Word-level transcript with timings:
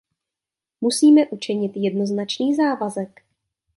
Musíme 0.81 1.27
učinit 1.27 1.71
jednoznačný 1.75 2.55
závazek. 2.55 3.21